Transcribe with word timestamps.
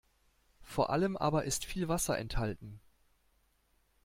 Vor 0.63 0.89
allem 0.89 1.15
aber 1.15 1.43
ist 1.43 1.63
viel 1.63 1.87
Wasser 1.87 2.17
enthalten. 2.17 2.79